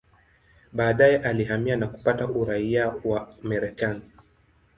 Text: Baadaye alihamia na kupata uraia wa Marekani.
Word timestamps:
Baadaye 0.73 1.17
alihamia 1.17 1.75
na 1.75 1.87
kupata 1.87 2.27
uraia 2.29 2.89
wa 3.05 3.35
Marekani. 3.41 4.01